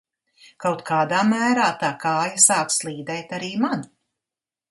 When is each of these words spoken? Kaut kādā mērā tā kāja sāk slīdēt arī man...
Kaut 0.63 0.79
kādā 0.87 1.19
mērā 1.33 1.67
tā 1.83 1.91
kāja 2.05 2.41
sāk 2.47 2.73
slīdēt 2.79 3.37
arī 3.39 3.51
man... 3.67 3.87